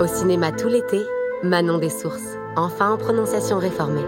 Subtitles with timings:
[0.00, 0.98] Au cinéma tout l'été,
[1.42, 4.06] Manon des Sources, enfin en prononciation réformée.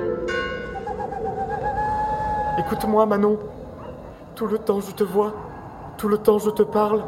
[2.58, 3.38] Écoute-moi, Manon.
[4.34, 5.34] Tout le temps je te vois,
[5.98, 7.04] tout le temps je te parle.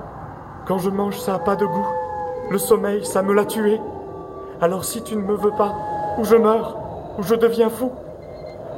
[0.69, 1.89] Quand je mange, ça a pas de goût.
[2.51, 3.81] Le sommeil, ça me l'a tué.
[4.61, 5.75] Alors si tu ne me veux pas,
[6.19, 6.77] ou je meurs,
[7.19, 7.91] ou je deviens fou,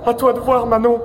[0.06, 1.00] à toi de voir, Manon.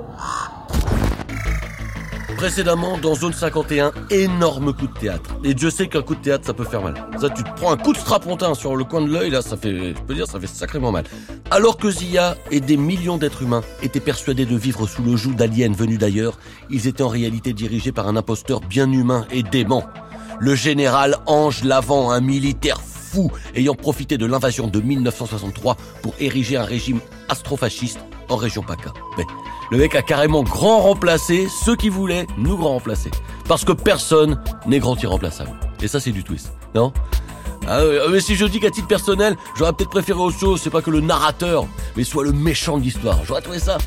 [2.42, 5.30] Précédemment, dans Zone 51, énorme coup de théâtre.
[5.44, 6.94] Et Dieu sait qu'un coup de théâtre, ça peut faire mal.
[7.20, 9.56] Ça, tu te prends un coup de strapontin sur le coin de l'œil, là, ça
[9.56, 11.04] fait, je peux dire, ça fait sacrément mal.
[11.52, 15.36] Alors que Zia et des millions d'êtres humains étaient persuadés de vivre sous le joug
[15.36, 16.36] d'aliens venus d'ailleurs,
[16.68, 19.84] ils étaient en réalité dirigés par un imposteur bien humain et dément.
[20.40, 26.56] Le général Ange Lavant, un militaire fou ayant profité de l'invasion de 1963 pour ériger
[26.56, 26.98] un régime
[27.28, 28.00] astrofasciste
[28.32, 28.92] en région PACA.
[29.18, 29.26] Mais
[29.70, 33.10] le mec a carrément grand remplacé ceux qui voulaient nous grand remplacer.
[33.48, 35.52] Parce que personne n'est grand irremplaçable.
[35.80, 36.52] Et ça, c'est du twist.
[36.74, 36.92] Non?
[37.68, 40.82] Ah, mais si je dis qu'à titre personnel, j'aurais peut-être préféré autre chose, c'est pas
[40.82, 43.20] que le narrateur, mais soit le méchant de l'histoire.
[43.24, 43.78] J'aurais trouvé ça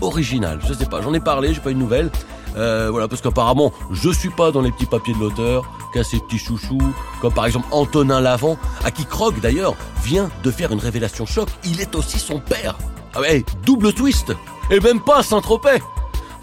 [0.00, 0.58] original.
[0.66, 2.10] Je sais pas, j'en ai parlé, j'ai pas une nouvelle.
[2.56, 6.18] Euh, voilà, parce qu'apparemment, je suis pas dans les petits papiers de l'auteur, qu'à ses
[6.18, 10.80] petits chouchous, comme par exemple Antonin Lavant, à qui Krog d'ailleurs vient de faire une
[10.80, 11.48] révélation choc.
[11.64, 12.76] Il est aussi son père.
[13.14, 14.32] Ah ouais, double twist
[14.70, 15.82] Et même pas Saint-Tropez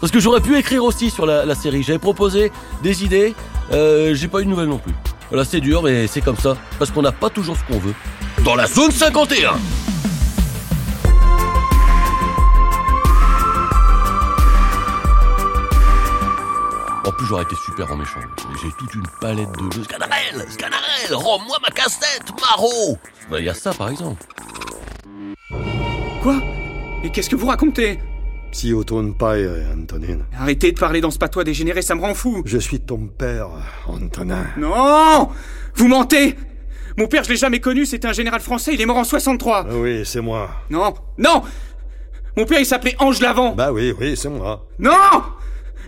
[0.00, 1.82] Parce que j'aurais pu écrire aussi sur la, série.
[1.82, 2.52] J'avais proposé
[2.82, 3.34] des idées,
[3.72, 4.94] euh, j'ai pas eu de nouvelles non plus.
[5.30, 6.56] Voilà, c'est dur, mais c'est comme ça.
[6.78, 7.94] Parce qu'on n'a pas toujours ce qu'on veut.
[8.44, 9.52] Dans la zone 51
[17.04, 18.20] En plus, j'aurais été super en méchant.
[18.62, 19.84] J'ai toute une palette de jeux.
[19.84, 22.98] Scanarelle Scanarelle Rends-moi ma casse-tête, Maro
[23.30, 24.22] Bah, il y a ça, par exemple.
[26.22, 26.40] Quoi
[27.04, 27.98] Et qu'est-ce que vous racontez
[28.50, 29.36] Si tourne pas,
[29.72, 30.18] Antonin.
[30.36, 32.42] Arrêtez de parler dans ce patois dégénéré, ça me rend fou.
[32.44, 33.48] Je suis ton père,
[33.86, 34.46] Antonin.
[34.56, 35.28] Non
[35.76, 36.34] Vous mentez
[36.96, 39.66] Mon père, je l'ai jamais connu, c'était un général français, il est mort en 63.
[39.68, 40.50] Ah oui, c'est moi.
[40.70, 41.42] Non Non
[42.36, 43.54] Mon père, il s'appelait Ange Lavant.
[43.54, 44.66] Bah oui, oui, c'est moi.
[44.78, 44.92] Non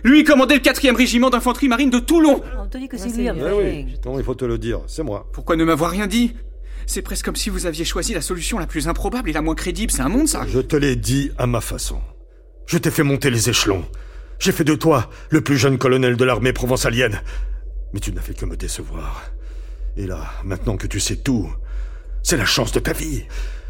[0.03, 2.41] lui, il commandait le 4 régiment d'infanterie marine de Toulon.
[2.59, 3.85] On te dit que c'est lui, oui.
[4.03, 5.27] Non, il faut te le dire, c'est moi.
[5.31, 6.33] Pourquoi ne m'avoir rien dit
[6.85, 9.55] c'est presque comme si vous aviez choisi la solution la plus improbable et la moins
[9.55, 9.91] crédible.
[9.91, 12.01] C'est un monde, ça Je te l'ai dit à ma façon.
[12.65, 13.85] Je t'ai fait monter les échelons.
[14.39, 17.21] J'ai fait de toi le plus jeune colonel de l'armée provençalienne.
[17.93, 19.23] Mais tu n'as fait que me décevoir.
[19.97, 21.49] Et là, maintenant que tu sais tout,
[22.23, 23.23] c'est la chance de ta vie.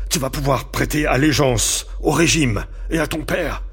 [0.09, 3.63] Tu vas pouvoir prêter allégeance au régime et à ton père.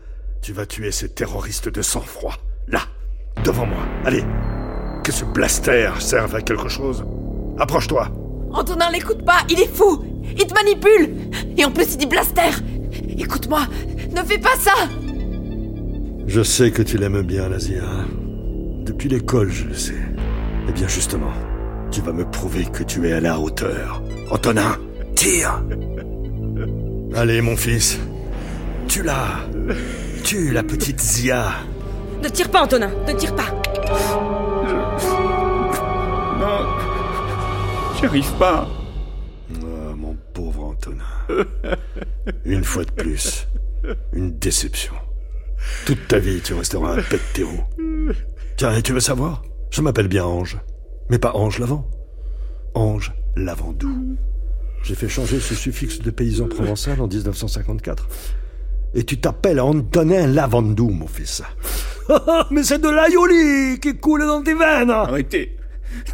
[0.41, 2.37] Tu vas tuer ces terroristes de sang-froid.
[2.69, 2.83] Là,
[3.45, 3.85] devant moi.
[4.05, 4.25] Allez,
[5.05, 7.05] que ce blaster serve à quelque chose.
[7.59, 8.28] Approche-toi.
[8.53, 10.03] Antonin, l'écoute pas, il est fou
[10.37, 11.15] Il te manipule
[11.57, 12.51] Et en plus, il dit blaster
[13.19, 13.63] Écoute-moi,
[14.15, 14.73] ne fais pas ça
[16.27, 17.83] Je sais que tu l'aimes bien, Lazia.
[18.85, 20.01] Depuis l'école, je le sais.
[20.69, 21.33] Eh bien, justement,
[21.91, 24.03] tu vas me prouver que tu es à la hauteur.
[24.31, 24.77] Antonin,
[25.15, 25.63] tire
[27.15, 27.99] Allez, mon fils.
[28.87, 29.41] Tu l'as.
[30.25, 31.53] Tue la petite Zia.
[32.23, 33.47] Ne tire pas, Antonin, ne tire pas.
[37.99, 38.69] J'y arrive pas.
[39.55, 41.03] Ah, mon pauvre Antonin.
[42.45, 43.49] Une fois de plus,
[44.13, 44.95] une déception.
[45.85, 47.65] Toute ta vie, tu resteras un pet terreau.
[48.57, 49.43] Tiens, et tu veux savoir?
[49.73, 50.59] Je m'appelle bien Ange.
[51.11, 51.91] Mais pas Ange Lavant.
[52.75, 54.17] Ange Lavandou.
[54.85, 58.09] J'ai fait changer ce suffixe de paysan provençal en 1954.
[58.95, 61.43] Et tu t'appelles Antonin Lavandou, mon fils.
[62.53, 65.58] Mais c'est de l'aioli qui coule dans tes veines Arrêtez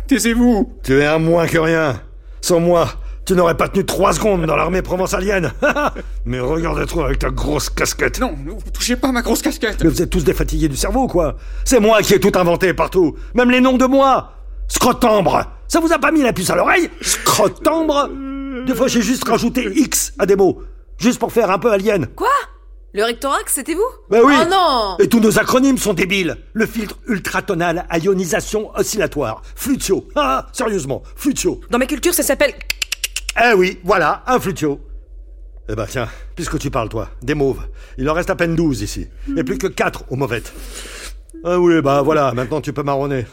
[0.07, 2.01] Taisez-vous Tu es un moins que rien.
[2.41, 2.89] Sans moi,
[3.25, 5.53] tu n'aurais pas tenu trois secondes dans l'armée provençalienne.
[6.27, 8.21] Mais regarde-toi avec ta grosse casquette.
[8.21, 9.83] Non, ne vous touchez pas à ma grosse casquette.
[9.83, 11.37] Mais vous êtes tous des fatigués du cerveau, quoi.
[11.65, 13.17] C'est moi qui ai tout inventé partout.
[13.35, 14.33] Même les noms de moi.
[14.69, 15.45] Scrotambre.
[15.69, 18.11] Ça vous a pas mis la puce à l'oreille Scrotambre
[18.67, 20.63] Des fois, j'ai juste rajouté X à des mots.
[20.99, 22.07] Juste pour faire un peu alien.
[22.15, 22.29] Quoi
[22.95, 23.83] le rectorax, c'était vous?
[24.09, 28.71] Bah oui Oh non Et tous nos acronymes sont débiles Le filtre ultratonal à ionisation
[28.77, 29.43] oscillatoire.
[29.57, 30.07] Flutio.
[30.15, 31.61] Ah, sérieusement, Flutio.
[31.71, 32.55] Dans ma culture, ça s'appelle...
[33.45, 34.81] Eh oui, voilà, un Flutio.
[35.69, 37.63] Eh ben tiens, puisque tu parles, toi, des mauves.
[37.99, 39.09] Il en reste à peine 12 ici.
[39.37, 40.53] Et plus que 4 aux mauvettes.
[41.43, 43.27] Ah oui, bah voilà, maintenant tu peux marronner.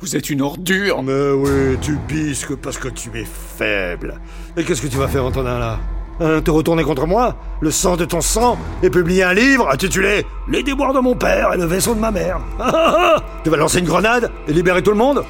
[0.00, 4.20] Vous êtes une ordure Mais oui, tu bisques parce que tu es faible.
[4.56, 5.78] Et qu'est-ce que tu vas faire, Antonin, là?
[6.18, 10.62] Te retourner contre moi Le sang de ton sang Et publier un livre intitulé Les
[10.62, 12.40] déboires de mon père et le vaisseau de ma mère
[13.44, 15.24] Tu vas lancer une grenade et libérer tout le monde?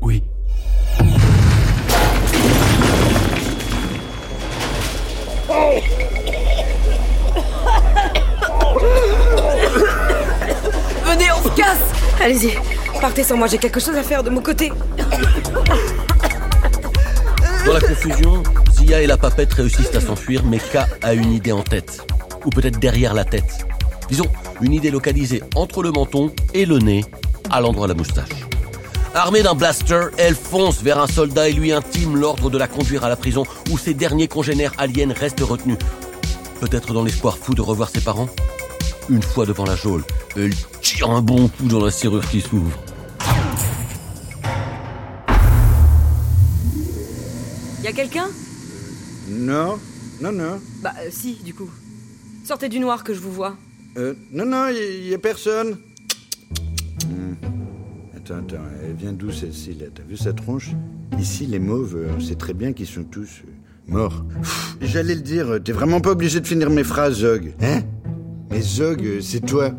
[0.00, 0.22] Oui.
[11.04, 11.78] Venez, on se casse
[12.22, 12.54] Allez-y,
[13.00, 14.72] partez sans moi, j'ai quelque chose à faire de mon côté.
[17.64, 21.52] Dans la confusion, Zia et la papette réussissent à s'enfuir, mais K a une idée
[21.52, 22.06] en tête.
[22.44, 23.66] Ou peut-être derrière la tête.
[24.08, 24.26] Disons,
[24.60, 27.06] une idée localisée entre le menton et le nez,
[27.50, 28.28] à l'endroit de la moustache.
[29.14, 33.04] Armée d'un blaster, elle fonce vers un soldat et lui intime l'ordre de la conduire
[33.04, 35.78] à la prison où ses derniers congénères aliens restent retenus.
[36.60, 38.28] Peut-être dans l'espoir fou de revoir ses parents?
[39.08, 40.04] Une fois devant la geôle,
[40.36, 42.78] elle tire un bon coup dans la serrure qui s'ouvre.
[47.84, 48.28] Y a quelqu'un?
[49.28, 49.78] Non,
[50.22, 50.58] non, non.
[50.82, 51.68] Bah euh, si, du coup.
[52.42, 53.58] Sortez du noir que je vous vois.
[53.98, 55.76] Euh, non, non, il y, a personne.
[57.06, 57.34] Hmm.
[58.16, 59.84] Attends, attends, elle vient d'où celle-ci là?
[59.94, 60.70] T'as vu sa tronche?
[61.20, 63.50] Ici, les mauves, euh, on sait très bien qu'ils sont tous euh,
[63.92, 64.24] morts.
[64.80, 67.52] J'allais le dire, t'es vraiment pas obligé de finir mes phrases, Zog.
[67.60, 67.82] Hein?
[68.50, 69.72] Mais Zog, euh, c'est toi.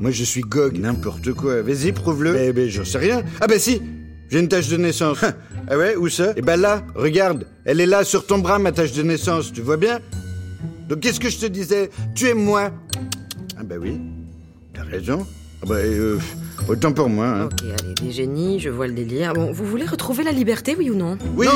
[0.00, 1.62] Moi, je suis Gog, n'importe quoi.
[1.62, 2.32] Vas-y, prouve-le.
[2.32, 3.22] Ben, ben, j'en sais rien.
[3.40, 3.80] Ah ben si,
[4.30, 5.18] j'ai une tache de naissance.
[5.68, 6.32] ah ouais, où ça?
[6.36, 9.60] Eh ben là, regarde, elle est là sur ton bras, ma tache de naissance, tu
[9.60, 10.00] vois bien?
[10.88, 11.90] Donc qu'est-ce que je te disais?
[12.14, 12.70] Tu es moi.
[13.58, 14.00] Ah ben oui,
[14.72, 15.26] t'as raison.
[15.62, 16.18] Ah ben, euh,
[16.68, 17.26] autant pour moi.
[17.26, 17.44] Hein.
[17.46, 19.32] Ok, allez, des génies, je vois le délire.
[19.32, 21.18] Bon, vous voulez retrouver la liberté, oui ou non?
[21.36, 21.46] Oui.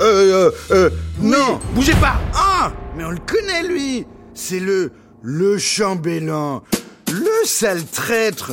[0.00, 0.90] Euh, euh, euh,
[1.20, 1.60] non.
[1.74, 2.18] Bougez pas.
[2.34, 2.72] Ah!
[2.96, 4.06] Mais on le connaît, lui.
[4.34, 4.92] C'est le...
[5.22, 6.62] le chambellan.
[7.12, 8.52] Le sale traître.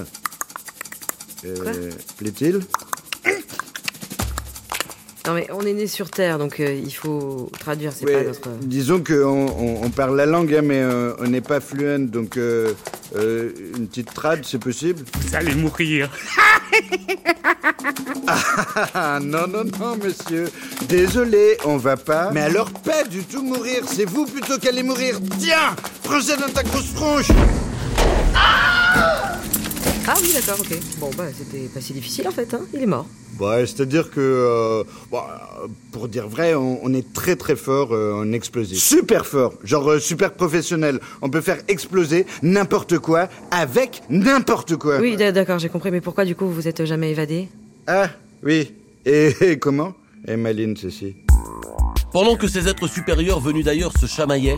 [1.46, 1.92] Euh...
[2.18, 2.60] Plaît-il?
[5.28, 8.24] Non mais on est né sur Terre, donc euh, il faut traduire, c'est Ouais, pas
[8.24, 8.50] notre...
[8.62, 9.14] Disons qu'on
[9.50, 12.72] on, on parle la langue, hein, mais euh, on n'est pas fluent, donc euh,
[13.18, 16.10] euh, une petite trad, c'est possible Vous allez mourir.
[18.94, 20.50] Ah non, non, non, monsieur.
[20.90, 22.30] Désolé, on va pas.
[22.32, 25.20] Mais alors pas du tout mourir, c'est vous plutôt qu'aller mourir.
[25.40, 27.30] Tiens Prends ça dans ta grosse tronche
[30.10, 30.78] Ah oui, d'accord, ok.
[31.00, 32.62] Bon, bah c'était pas si difficile en fait, hein.
[32.74, 33.06] Il est mort.
[33.42, 37.90] Ouais, c'est-à-dire que, euh, bon, euh, pour dire vrai, on, on est très très fort
[37.92, 38.82] euh, en explosif.
[38.82, 41.02] Super fort, genre euh, super professionnel.
[41.22, 45.00] On peut faire exploser n'importe quoi avec n'importe quoi.
[45.00, 47.50] Oui, d'accord, j'ai compris, mais pourquoi du coup vous vous êtes jamais évadé?
[47.86, 48.10] Ah,
[48.44, 48.74] oui.
[49.06, 49.94] Et, et comment?
[50.26, 51.18] Et Maline, ceci?
[52.14, 54.58] Pendant que ces êtres supérieurs venus d'ailleurs se chamaillaient,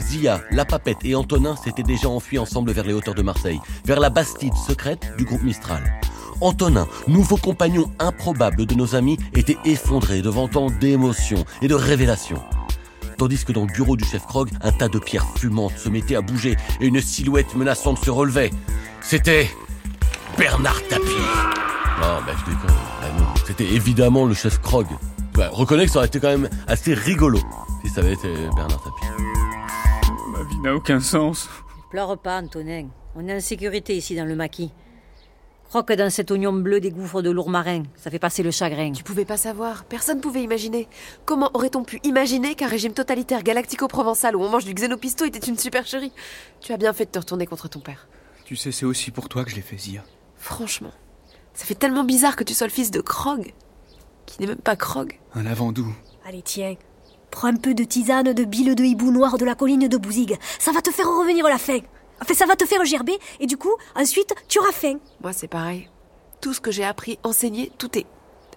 [0.00, 4.00] Zia, La Papette et Antonin s'étaient déjà enfuis ensemble vers les hauteurs de Marseille, vers
[4.00, 6.00] la bastide secrète du groupe Mistral.
[6.40, 12.42] Antonin, nouveau compagnon improbable de nos amis, était effondré devant tant d'émotions et de révélations.
[13.18, 16.16] Tandis que dans le bureau du chef Krog, un tas de pierres fumantes se mettait
[16.16, 18.50] à bouger et une silhouette menaçante se relevait.
[19.02, 19.50] C'était
[20.38, 21.04] Bernard Tapie.
[22.00, 22.76] Non, bah je déconne.
[23.46, 24.86] C'était évidemment le chef Krog.
[25.34, 27.38] Bah, reconnais que ça aurait été quand même assez rigolo
[27.84, 29.29] si ça avait été Bernard Tapie.
[30.40, 31.50] Ma vie n'a aucun sens.
[31.90, 32.88] Pleure pas, Antonin.
[33.14, 34.72] On est en sécurité ici dans le maquis.
[35.68, 37.82] Croque dans cet oignon bleu des gouffres de l'ourmarin.
[37.94, 38.92] Ça fait passer le chagrin.
[38.92, 40.88] Tu pouvais pas savoir, personne pouvait imaginer.
[41.26, 45.58] Comment aurait-on pu imaginer qu'un régime totalitaire galactico-provençal où on mange du xénopisto était une
[45.58, 46.12] supercherie?
[46.62, 48.08] Tu as bien fait de te retourner contre ton père.
[48.46, 50.02] Tu sais, c'est aussi pour toi que je l'ai fait, Zia.
[50.36, 50.92] Franchement,
[51.52, 53.52] ça fait tellement bizarre que tu sois le fils de Krog,
[54.24, 55.20] qui n'est même pas Krog.
[55.34, 55.94] Un lavandou.
[56.24, 56.76] Allez, tiens.
[57.30, 60.36] Prends un peu de tisane de bile de hibou noir de la colline de Bouzig.
[60.58, 61.80] Ça va te faire revenir la faim.
[62.20, 64.98] Enfin, ça va te faire gerber, et du coup, ensuite, tu auras faim.
[65.22, 65.88] Moi, c'est pareil.
[66.40, 68.06] Tout ce que j'ai appris, enseigné, tout est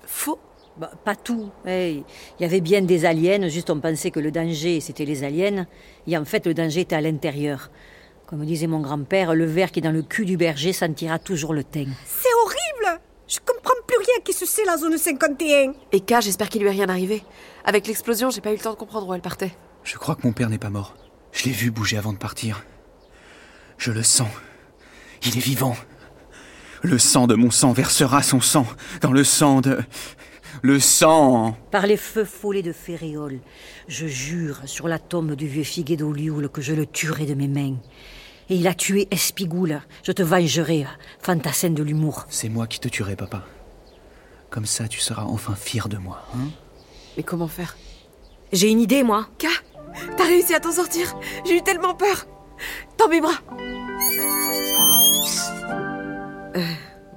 [0.05, 0.39] faux.
[0.77, 1.49] Bah, pas tout.
[1.65, 2.03] Hey,
[2.39, 5.67] Il y avait bien des aliens, juste on pensait que le danger c'était les aliens.
[6.07, 7.69] Et en fait, le danger était à l'intérieur.
[8.25, 11.53] Comme disait mon grand-père, le ver qui est dans le cul du berger sentira toujours
[11.53, 11.85] le teint.
[12.05, 15.73] C'est horrible Je comprends plus rien qui se sait la zone 51.
[15.91, 17.23] Et K, j'espère qu'il lui est rien arrivé.
[17.65, 19.55] Avec l'explosion, j'ai pas eu le temps de comprendre où elle partait.
[19.83, 20.95] Je crois que mon père n'est pas mort.
[21.31, 22.65] Je l'ai vu bouger avant de partir.
[23.77, 24.29] Je le sens.
[25.25, 25.75] Il est vivant.
[26.81, 28.67] Le sang de mon sang versera son sang
[29.01, 29.79] dans le sang de...
[30.61, 33.39] Le sang Par les feux follets de Féréole,
[33.87, 37.47] je jure sur la tombe du vieux figuier d'Olioul que je le tuerai de mes
[37.47, 37.77] mains.
[38.49, 39.81] Et il a tué Espigoule.
[40.03, 40.85] Je te vengerai,
[41.19, 42.25] fantassin de l'humour.
[42.29, 43.43] C'est moi qui te tuerai, papa.
[44.49, 46.49] Comme ça, tu seras enfin fier de moi, hein
[47.17, 47.75] Mais comment faire?
[48.51, 49.27] J'ai une idée, moi.
[49.39, 49.47] K,
[50.17, 51.15] t'as réussi à t'en sortir?
[51.45, 52.25] J'ai eu tellement peur
[52.97, 53.39] Dans mes bras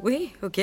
[0.02, 0.60] Oui, ok.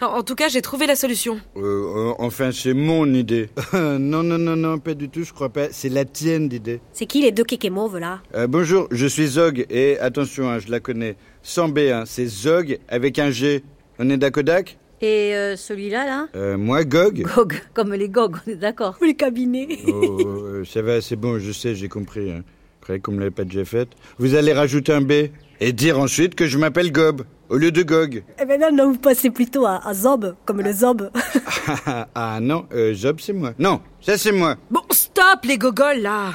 [0.00, 1.40] En, en tout cas, j'ai trouvé la solution.
[1.56, 3.48] Euh, euh, enfin, c'est mon idée.
[3.72, 5.68] non, non, non, non, pas du tout, je crois pas.
[5.70, 6.80] C'est la tienne d'idée.
[6.92, 8.20] C'est qui les deux kékés mauves, là?
[8.34, 11.16] Euh, bonjour, je suis Zog, et attention, hein, je la connais.
[11.42, 13.62] Sans B, hein, c'est Zog avec un G.
[13.98, 16.28] On est d'accodac Et euh, celui-là, là?
[16.34, 18.96] Euh, Moi, Gog Gog, comme les gogs, on est d'accord.
[19.02, 22.30] Ou les cabinets Oh, euh, ça va, c'est bon, je sais, j'ai compris.
[22.32, 22.42] Hein.
[22.80, 23.86] Je croyais qu'on me l'avait pas déjà fait.
[24.16, 25.12] Vous allez rajouter un B
[25.60, 28.22] Et dire ensuite que je m'appelle Gob, au lieu de Gog.
[28.40, 31.10] Et maintenant, non, vous passez plutôt à, à Zob, comme le Zob.
[31.84, 33.52] Ah, ah, non, euh, Job c'est moi.
[33.58, 34.56] Non, ça c'est moi.
[34.70, 36.30] Bon, stop les gogoles là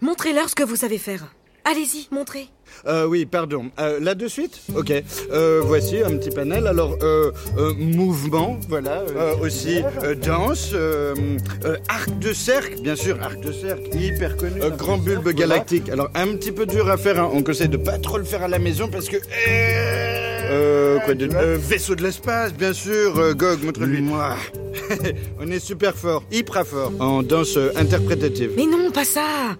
[0.00, 1.34] Montrez-leur ce que vous savez faire.
[1.68, 2.46] Allez-y, montrez.
[2.86, 3.70] Euh, oui, pardon.
[3.80, 4.92] Euh, là de suite Ok.
[5.32, 6.68] Euh, voici un petit panel.
[6.68, 9.00] Alors, euh, euh, mouvement, voilà.
[9.16, 11.14] Euh, aussi, euh, danse, euh,
[11.64, 14.62] euh, arc de cercle, bien sûr, arc de cercle, hyper connu.
[14.62, 15.88] Euh, grand bulbe galactique.
[15.88, 17.18] Alors, un petit peu dur à faire.
[17.20, 17.30] hein.
[17.32, 19.16] On conseille de pas trop le faire à la maison parce que...
[20.48, 21.28] Euh, quoi de...
[21.34, 23.18] euh, vaisseau de l'espace, bien sûr.
[23.18, 24.02] Euh, Gog, montre-lui.
[24.02, 24.36] Moi.
[25.40, 28.52] On est super fort, hyper fort, en danse interprétative.
[28.56, 29.56] Mais non, pas ça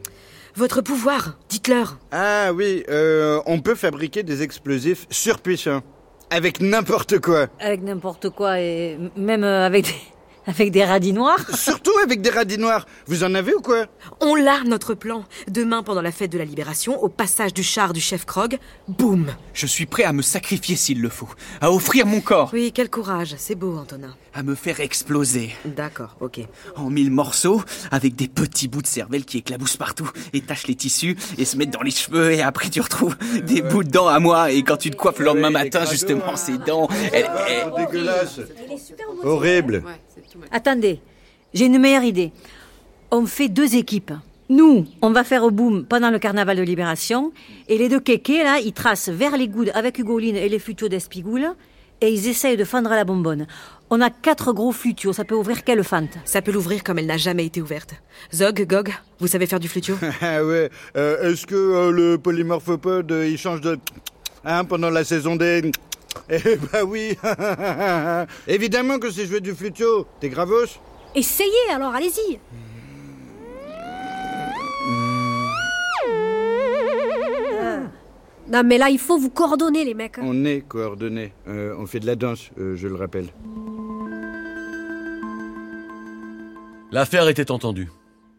[0.57, 1.99] Votre pouvoir, dites-leur.
[2.13, 5.83] Ah oui, euh, on peut fabriquer des explosifs surpuissants.
[6.31, 7.49] Avec n'importe quoi.
[7.61, 9.95] Avec n'importe quoi et même euh, avec des,
[10.47, 11.41] avec des radis noirs?
[11.57, 12.87] Surtout avec des radis noirs.
[13.07, 13.87] Vous en avez ou quoi?
[14.21, 15.25] On l'a, notre plan.
[15.49, 19.26] Demain, pendant la fête de la Libération, au passage du char du chef Krog, boum
[19.55, 21.29] Je suis prêt à me sacrifier s'il le faut,
[21.61, 24.15] à offrir mon corps, Oui, quel courage, c'est beau, Antonin.
[24.35, 26.41] à me faire exploser D'accord, ok.
[26.76, 30.75] en mille morceaux, avec des petits bouts de cervelle qui éclaboussent partout, et tachent les
[30.75, 34.09] tissus, et se mettent dans les cheveux, et après tu retrouves des bouts de dents
[34.09, 37.67] à moi, et quand tu te coiffes le lendemain matin, justement, ces dents, elles, elles-
[37.73, 38.41] Oh, dégueulasse.
[39.25, 39.83] Horrible.
[40.50, 41.00] Attendez,
[41.55, 42.33] j'ai une meilleure idée.
[43.11, 44.12] On fait deux équipes.
[44.49, 47.33] Nous, on va faire au boom pendant le carnaval de libération,
[47.69, 50.88] et les deux kékés, là, ils tracent vers les goudes avec Hugoline et les flutios
[50.88, 51.49] d'Espigoule,
[52.00, 53.47] et ils essayent de fendre la bonbonne.
[53.90, 56.11] On a quatre gros flutios, ça peut ouvrir quelle fente?
[56.25, 57.95] Ça peut l'ouvrir comme elle n'a jamais été ouverte.
[58.35, 59.97] Zog, Gog, vous savez faire du flutio?
[60.21, 60.71] Ah ouais.
[60.97, 63.78] euh, Est-ce que euh, le polymorphopode, euh, il change de...
[64.45, 65.73] Hein, pendant la saison des...
[66.31, 67.17] Eh bah oui.
[68.49, 70.67] Évidemment que si je veux du flutio, t'es gravos
[71.15, 72.39] Essayez alors, allez-y.
[76.09, 77.81] Ah.
[78.53, 80.19] Non, mais là, il faut vous coordonner, les mecs.
[80.19, 80.23] hein.
[80.25, 81.33] On est coordonnés.
[81.49, 83.27] Euh, on fait de la danse, euh, je le rappelle.
[86.93, 87.91] L'affaire était entendue.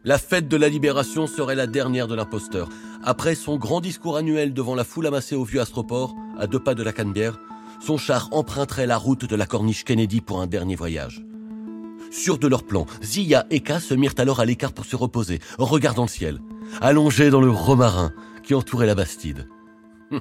[0.05, 2.69] La fête de la libération serait la dernière de l'imposteur.
[3.03, 6.73] Après son grand discours annuel devant la foule amassée au vieux astroport, à deux pas
[6.73, 7.39] de la Canebière,
[7.79, 11.23] son char emprunterait la route de la corniche Kennedy pour un dernier voyage.
[12.11, 15.39] Sûrs de leur plan, Zia et K se mirent alors à l'écart pour se reposer,
[15.57, 16.39] regardant le ciel,
[16.81, 18.11] allongés dans le romarin
[18.43, 19.47] qui entourait la Bastide.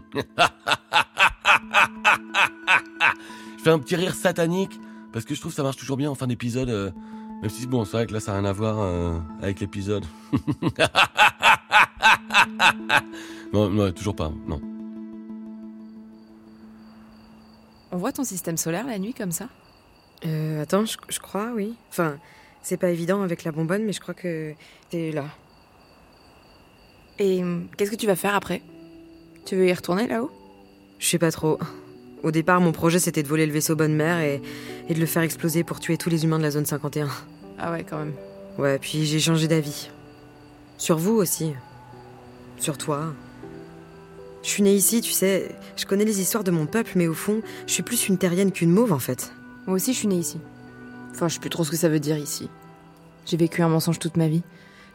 [3.59, 4.79] Je fais un petit rire satanique
[5.13, 6.69] parce que je trouve que ça marche toujours bien en fin d'épisode.
[6.71, 6.91] euh,
[7.43, 10.05] même si bon, c'est vrai que là ça n'a rien à voir euh, avec l'épisode.
[13.53, 14.33] non, non, toujours pas.
[14.47, 14.61] Non.
[17.97, 19.49] On voit ton système solaire la nuit comme ça?
[20.27, 21.75] Euh, attends, je, je crois, oui.
[21.89, 22.19] Enfin,
[22.61, 24.53] c'est pas évident avec la bonbonne, mais je crois que
[24.91, 25.25] t'es là.
[27.19, 28.61] Et hum, qu'est-ce que tu vas faire après?
[29.47, 30.31] Tu veux y retourner là-haut?
[30.99, 31.59] Je sais pas trop.
[32.23, 34.43] Au départ, mon projet c'était de voler le vaisseau Bonne Mère et,
[34.91, 37.09] et de le faire exploser pour tuer tous les humains de la zone 51.
[37.59, 38.13] Ah ouais, quand même.
[38.59, 39.89] Ouais, puis j'ai changé d'avis.
[40.77, 41.55] Sur vous aussi.
[42.59, 43.15] Sur toi.
[44.47, 45.57] Je suis née ici, tu sais.
[45.77, 48.53] Je connais les histoires de mon peuple, mais au fond, je suis plus une terrienne
[48.53, 49.33] qu'une mauve en fait.
[49.67, 50.39] Moi aussi, je suis née ici.
[51.11, 52.49] Enfin, je sais plus trop ce que ça veut dire ici.
[53.27, 54.45] J'ai vécu un mensonge toute ma vie.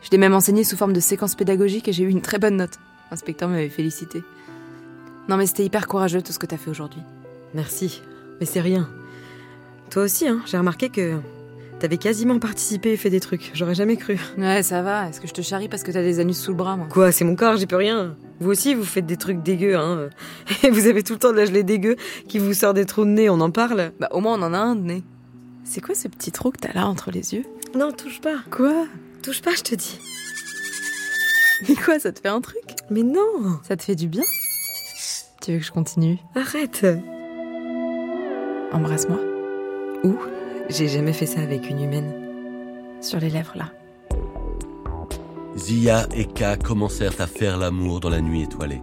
[0.03, 2.55] Je l'ai même enseigné sous forme de séquence pédagogique et j'ai eu une très bonne
[2.55, 2.79] note.
[3.11, 4.23] L'inspecteur m'avait félicité.
[5.27, 7.01] Non, mais c'était hyper courageux tout ce que t'as fait aujourd'hui.
[7.53, 8.01] Merci.
[8.39, 8.89] Mais c'est rien.
[9.89, 10.41] Toi aussi, hein.
[10.45, 11.19] J'ai remarqué que
[11.81, 13.49] t'avais quasiment participé et fait des trucs.
[13.55, 14.19] J'aurais jamais cru.
[14.37, 15.09] Ouais, ça va.
[15.09, 16.87] Est-ce que je te charrie parce que t'as des anus sous le bras, moi?
[16.89, 18.15] Quoi, c'est mon corps, j'y peux rien.
[18.39, 20.09] Vous aussi, vous faites des trucs dégueux, hein.
[20.63, 21.95] Et vous avez tout le temps de la gelée dégueu
[22.27, 23.91] qui vous sort des trous de nez, on en parle?
[23.99, 25.03] Bah, au moins, on en a un de nez.
[25.63, 27.45] C'est quoi ce petit trou que t'as là entre les yeux?
[27.75, 28.37] Non, touche pas.
[28.51, 28.85] Quoi?
[29.23, 29.99] Touche pas, je te dis.
[31.67, 32.63] Mais quoi, ça te fait un truc?
[32.89, 34.23] Mais non Ça te fait du bien?
[35.41, 36.17] Tu veux que je continue?
[36.35, 36.85] Arrête
[38.71, 39.19] Embrasse-moi.
[40.03, 40.15] Où?
[40.71, 42.13] J'ai jamais fait ça avec une humaine.
[43.01, 43.71] Sur les lèvres, là.
[45.57, 48.81] Zia et K commencèrent à faire l'amour dans la nuit étoilée.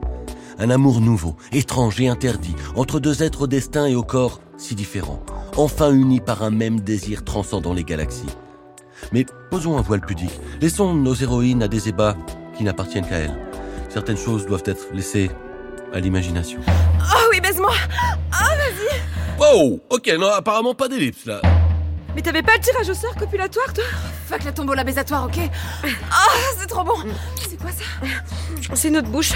[0.59, 4.75] Un amour nouveau, étrange et interdit, entre deux êtres au destin et au corps si
[4.75, 5.23] différents,
[5.57, 8.26] enfin unis par un même désir transcendant les galaxies.
[9.12, 12.16] Mais posons un voile pudique, laissons nos héroïnes à des ébats
[12.57, 13.38] qui n'appartiennent qu'à elles.
[13.88, 15.30] Certaines choses doivent être laissées
[15.95, 16.61] à l'imagination.
[17.00, 17.73] Oh oui, baise-moi
[19.38, 21.40] Wow Ok, non, apparemment pas d'ellipse là.
[22.19, 23.85] Mais t'avais pas le tirage au sort copulatoire, toi
[24.29, 25.39] Fuck la tombola baisatoire, ok
[26.11, 26.27] Ah,
[26.59, 26.97] c'est trop bon
[27.49, 29.35] C'est quoi ça C'est notre bouche.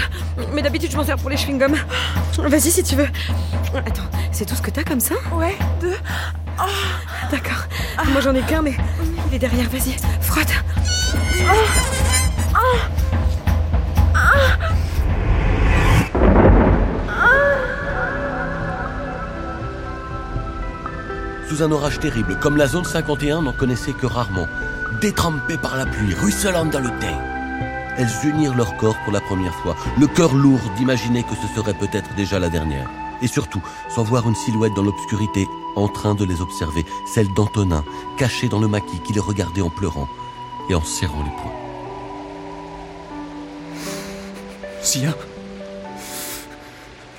[0.51, 1.77] Mais d'habitude, je m'en sers pour les chewing-gums.
[2.39, 3.07] Vas-y, si tu veux.
[3.73, 5.95] Attends, c'est tout ce que t'as comme ça Ouais, deux.
[7.31, 7.63] D'accord.
[8.11, 8.75] Moi, j'en ai qu'un, mais
[9.29, 9.69] il est derrière.
[9.69, 10.51] Vas-y, frotte.
[21.61, 24.47] Un orage terrible, comme la zone 51 n'en connaissait que rarement,
[25.01, 27.19] détrempées par la pluie, ruisselant dans le teint.
[27.97, 31.73] Elles unirent leur corps pour la première fois, le cœur lourd d'imaginer que ce serait
[31.73, 32.89] peut-être déjà la dernière.
[33.21, 37.83] Et surtout, sans voir une silhouette dans l'obscurité, en train de les observer, celle d'Antonin,
[38.17, 40.07] caché dans le maquis qui les regardait en pleurant
[40.69, 41.51] et en serrant les poings.
[44.81, 45.13] Sia?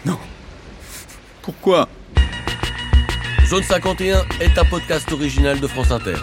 [0.05, 0.19] Non.
[1.43, 1.89] Pourquoi?
[3.55, 6.17] Zone 51 est un podcast original de France Inter.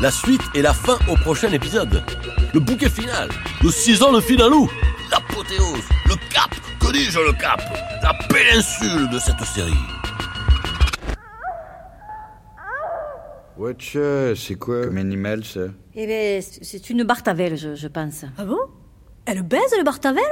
[0.00, 2.04] La suite et la fin au prochain épisode.
[2.54, 3.28] Le bouquet final.
[3.60, 4.70] Le 6 ans, le finalou.
[5.10, 5.82] L'apothéose.
[6.06, 6.54] Le cap.
[6.78, 7.60] Que dis-je le cap?
[8.00, 9.72] La péninsule de cette série.
[13.56, 14.84] Watcha, c'est quoi?
[14.84, 15.62] Comme animal ça
[15.96, 18.24] Eh bien, c'est une bartavelle, je, je pense.
[18.38, 18.60] Ah bon?
[19.26, 20.22] Elle baise le Bartavel?